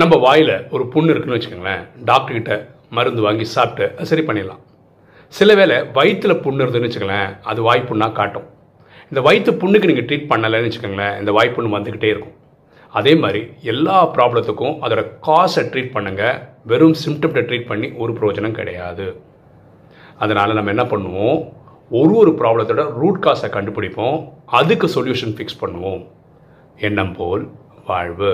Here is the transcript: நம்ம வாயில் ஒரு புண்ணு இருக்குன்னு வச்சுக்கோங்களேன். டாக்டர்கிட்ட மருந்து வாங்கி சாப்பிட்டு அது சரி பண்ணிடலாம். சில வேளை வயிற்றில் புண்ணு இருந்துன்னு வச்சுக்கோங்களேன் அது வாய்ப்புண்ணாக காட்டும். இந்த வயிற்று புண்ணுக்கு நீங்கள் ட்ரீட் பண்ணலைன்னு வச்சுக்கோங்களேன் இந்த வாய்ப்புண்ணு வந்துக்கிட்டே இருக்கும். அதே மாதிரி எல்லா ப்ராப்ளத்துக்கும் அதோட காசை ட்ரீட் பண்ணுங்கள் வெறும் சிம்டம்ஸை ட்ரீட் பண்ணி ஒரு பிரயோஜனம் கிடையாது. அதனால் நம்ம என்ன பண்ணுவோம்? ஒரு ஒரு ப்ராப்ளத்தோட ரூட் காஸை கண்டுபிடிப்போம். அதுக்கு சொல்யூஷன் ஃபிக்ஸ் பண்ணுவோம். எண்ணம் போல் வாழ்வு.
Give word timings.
நம்ம 0.00 0.16
வாயில் 0.24 0.52
ஒரு 0.74 0.84
புண்ணு 0.92 1.10
இருக்குன்னு 1.12 1.38
வச்சுக்கோங்களேன். 1.38 1.82
டாக்டர்கிட்ட 2.10 2.66
மருந்து 2.96 3.22
வாங்கி 3.22 3.44
சாப்பிட்டு 3.54 3.96
அது 3.96 4.06
சரி 4.10 4.22
பண்ணிடலாம். 4.26 4.60
சில 5.28 5.54
வேளை 5.60 5.76
வயிற்றில் 5.96 6.40
புண்ணு 6.44 6.62
இருந்துன்னு 6.64 6.88
வச்சுக்கோங்களேன் 6.88 7.32
அது 7.50 7.60
வாய்ப்புண்ணாக 7.68 8.12
காட்டும். 8.12 8.46
இந்த 9.10 9.20
வயிற்று 9.26 9.52
புண்ணுக்கு 9.52 9.88
நீங்கள் 9.90 10.08
ட்ரீட் 10.08 10.30
பண்ணலைன்னு 10.32 10.68
வச்சுக்கோங்களேன் 10.68 11.18
இந்த 11.18 11.32
வாய்ப்புண்ணு 11.32 11.76
வந்துக்கிட்டே 11.76 12.10
இருக்கும். 12.14 12.36
அதே 12.92 13.14
மாதிரி 13.14 13.40
எல்லா 13.72 13.96
ப்ராப்ளத்துக்கும் 14.14 14.76
அதோட 14.84 15.02
காசை 15.20 15.62
ட்ரீட் 15.64 15.94
பண்ணுங்கள் 15.96 16.38
வெறும் 16.70 16.96
சிம்டம்ஸை 17.04 17.42
ட்ரீட் 17.48 17.66
பண்ணி 17.66 17.90
ஒரு 18.02 18.12
பிரயோஜனம் 18.12 18.58
கிடையாது. 18.60 19.06
அதனால் 20.18 20.54
நம்ம 20.54 20.72
என்ன 20.74 20.84
பண்ணுவோம்? 20.84 21.38
ஒரு 21.90 22.14
ஒரு 22.22 22.32
ப்ராப்ளத்தோட 22.40 22.82
ரூட் 22.92 23.22
காஸை 23.26 23.50
கண்டுபிடிப்போம். 23.50 24.18
அதுக்கு 24.46 24.86
சொல்யூஷன் 24.96 25.36
ஃபிக்ஸ் 25.36 25.60
பண்ணுவோம். 25.60 26.02
எண்ணம் 26.88 27.14
போல் 27.16 27.44
வாழ்வு. 27.86 28.32